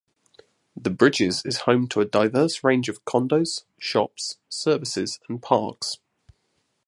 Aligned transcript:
The 0.75 0.89
Bridges 0.89 1.43
is 1.45 1.57
home 1.69 1.87
to 1.89 2.01
a 2.01 2.05
diverse 2.07 2.63
range 2.63 2.89
of 2.89 3.05
condos, 3.05 3.65
shops, 3.77 4.37
services, 4.49 5.19
and 5.29 5.39
parks. 5.39 5.99